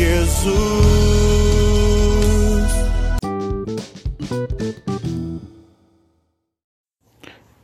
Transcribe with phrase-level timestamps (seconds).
[0.00, 0.50] Jesus.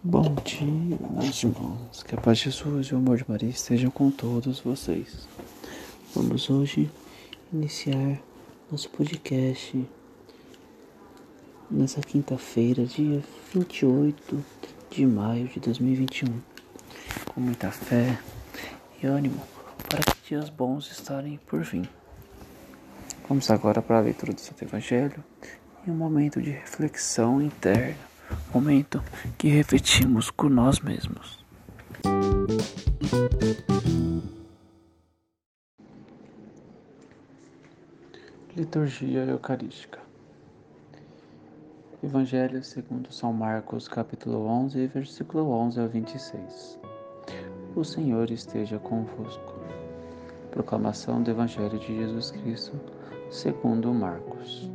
[0.04, 2.02] Bom dia, meus irmãos.
[2.02, 5.26] Que a paz de Jesus e o amor de Maria estejam com todos vocês.
[6.14, 6.90] Vamos hoje
[7.50, 8.20] iniciar
[8.70, 9.82] nosso podcast
[11.70, 14.44] nessa quinta-feira, dia 28
[14.90, 16.38] de maio de 2021.
[17.32, 18.20] Com muita fé
[19.02, 19.40] e ânimo
[19.88, 21.88] para que dias bons estarem por vir.
[23.28, 25.22] Vamos agora para a leitura do Santo Evangelho
[25.86, 27.96] e um momento de reflexão interna,
[28.54, 29.02] momento
[29.36, 31.44] que refletimos com nós mesmos.
[38.56, 40.06] Liturgia Eucarística
[42.06, 46.78] Evangelho segundo São Marcos, capítulo 11, versículo 11 ao 26.
[47.74, 49.54] O Senhor esteja convosco.
[50.52, 52.78] Proclamação do Evangelho de Jesus Cristo,
[53.30, 54.70] segundo Marcos.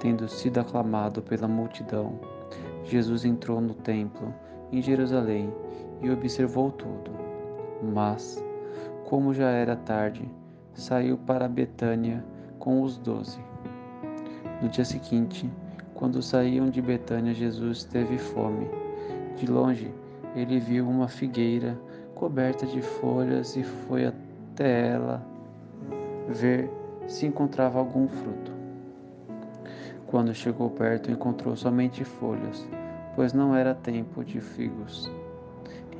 [0.00, 2.18] Tendo sido aclamado pela multidão,
[2.84, 4.32] Jesus entrou no templo
[4.72, 5.52] em Jerusalém
[6.00, 7.10] e observou tudo.
[7.82, 8.42] Mas,
[9.04, 10.30] como já era tarde,
[10.72, 12.24] saiu para Betânia
[12.58, 13.40] com os doze.
[14.62, 15.50] No dia seguinte,
[15.94, 18.70] quando saíam de Betânia, Jesus teve fome.
[19.36, 19.92] De longe,
[20.34, 21.78] ele viu uma figueira
[22.14, 25.26] coberta de folhas e foi até ela
[26.28, 26.70] ver
[27.10, 28.52] se encontrava algum fruto.
[30.06, 32.66] Quando chegou perto, encontrou somente folhas,
[33.16, 35.10] pois não era tempo de figos.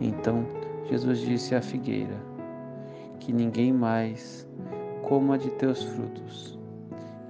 [0.00, 0.46] Então
[0.88, 2.14] Jesus disse à figueira:
[3.18, 4.48] Que ninguém mais
[5.02, 6.58] coma de teus frutos.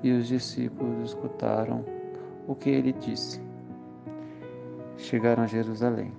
[0.02, 1.84] E os discípulos escutaram
[2.46, 3.40] o que ele disse.
[4.96, 6.12] Chegaram a Jerusalém.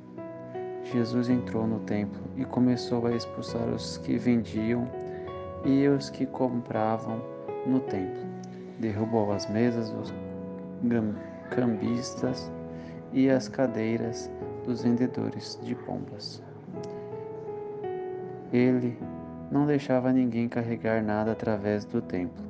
[0.83, 4.87] Jesus entrou no templo e começou a expulsar os que vendiam
[5.63, 7.30] e os que compravam
[7.65, 8.23] no templo.
[8.79, 10.13] Derrubou as mesas dos
[11.49, 12.51] cambistas
[13.13, 14.31] e as cadeiras
[14.65, 16.41] dos vendedores de pombas.
[18.51, 18.97] Ele
[19.51, 22.43] não deixava ninguém carregar nada através do templo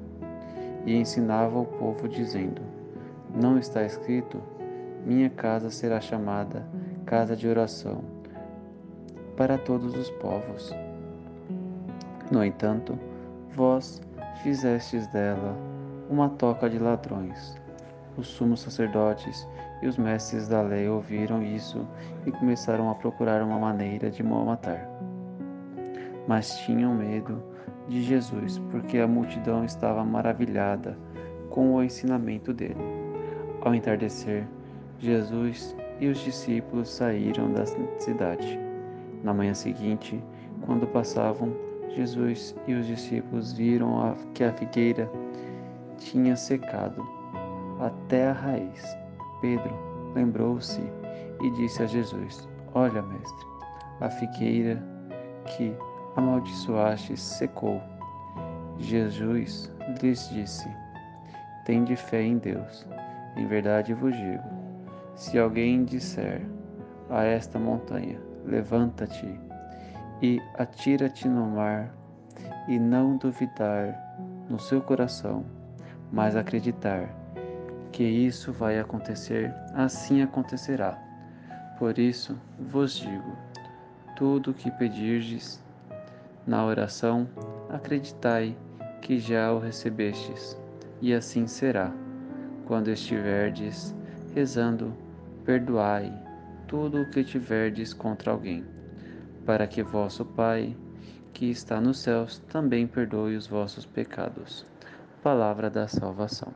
[0.86, 2.62] e ensinava o povo, dizendo:
[3.36, 4.42] Não está escrito,
[5.06, 6.66] minha casa será chamada
[7.06, 8.04] casa de oração
[9.36, 10.74] para todos os povos.
[12.32, 12.98] No entanto,
[13.54, 14.02] vós
[14.42, 15.56] fizestes dela
[16.10, 17.56] uma toca de ladrões.
[18.18, 19.48] Os sumos sacerdotes
[19.82, 21.88] e os mestres da lei ouviram isso
[22.26, 24.88] e começaram a procurar uma maneira de o matar.
[26.28, 27.42] Mas tinham medo
[27.88, 30.98] de Jesus, porque a multidão estava maravilhada
[31.50, 32.76] com o ensinamento dele.
[33.62, 34.46] Ao entardecer,
[35.00, 37.66] Jesus e os discípulos saíram da
[38.00, 38.60] cidade.
[39.24, 40.22] Na manhã seguinte,
[40.66, 41.54] quando passavam
[41.96, 45.10] Jesus e os discípulos viram que a figueira
[45.98, 47.06] tinha secado
[47.80, 48.98] até a raiz.
[49.42, 49.74] Pedro
[50.16, 50.82] lembrou-se
[51.42, 53.48] e disse a Jesus: Olha, mestre,
[54.00, 54.82] a figueira
[55.46, 55.74] que
[56.16, 57.82] amaldiçoaste secou.
[58.78, 59.72] Jesus
[60.02, 60.68] lhes disse:
[61.66, 62.88] Tende fé em Deus.
[63.36, 64.44] Em verdade vos digo:
[65.16, 66.42] se alguém disser
[67.10, 69.40] a esta montanha, levanta-te
[70.22, 71.92] e atira-te no mar,
[72.68, 73.98] e não duvidar
[74.48, 75.44] no seu coração,
[76.12, 77.10] mas acreditar
[77.92, 80.98] que isso vai acontecer, assim acontecerá.
[81.80, 83.36] Por isso vos digo:
[84.16, 85.62] tudo o que pedirdes
[86.46, 87.28] na oração,
[87.70, 88.56] acreditai
[89.02, 90.58] que já o recebestes,
[91.02, 91.92] e assim será.
[92.68, 93.94] Quando estiverdes
[94.36, 94.96] rezando,
[95.44, 96.14] perdoai
[96.68, 98.64] tudo o que tiverdes contra alguém
[99.46, 100.76] para que vosso Pai,
[101.34, 104.66] que está nos céus, também perdoe os vossos pecados.
[105.24, 106.54] Palavra da salvação.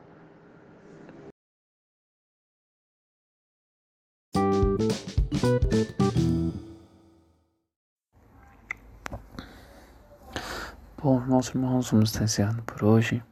[11.02, 13.22] Bom, meus irmãos, vamos estar encerrando por hoje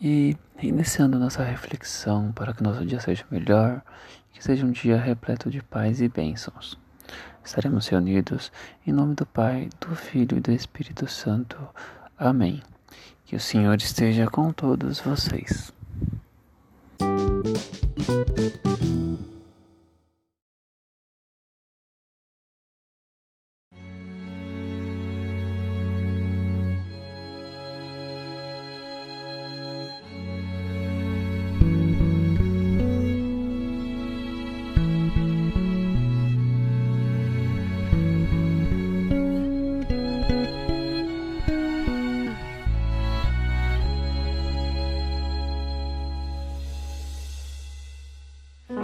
[0.00, 3.82] e iniciando nossa reflexão para que nosso dia seja melhor,
[4.32, 6.78] que seja um dia repleto de paz e bênçãos.
[7.44, 8.52] Estaremos reunidos
[8.86, 11.56] em nome do Pai, do Filho e do Espírito Santo.
[12.18, 12.62] Amém.
[13.24, 15.72] Que o Senhor esteja com todos vocês.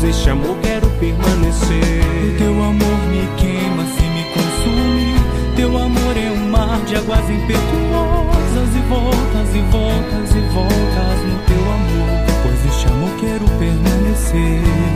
[0.00, 2.04] Pois este amor quero permanecer.
[2.22, 5.16] O teu amor me queima, se me consome.
[5.56, 11.38] Teu amor é um mar de águas impetuosas e voltas e voltas e voltas no
[11.46, 12.26] teu amor.
[12.44, 14.87] Pois este amor quero permanecer.